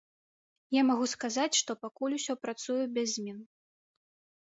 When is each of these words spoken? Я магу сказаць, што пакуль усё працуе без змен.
Я 0.75 0.81
магу 0.91 1.05
сказаць, 1.13 1.59
што 1.61 1.71
пакуль 1.83 2.17
усё 2.19 2.33
працуе 2.49 2.83
без 2.99 3.07
змен. 3.17 3.39